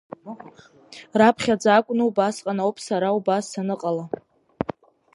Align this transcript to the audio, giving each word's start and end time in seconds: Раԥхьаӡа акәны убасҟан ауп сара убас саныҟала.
Раԥхьаӡа 1.19 1.69
акәны 1.77 2.03
убасҟан 2.09 2.59
ауп 2.63 2.77
сара 2.87 3.17
убас 3.17 3.45
саныҟала. 3.51 4.05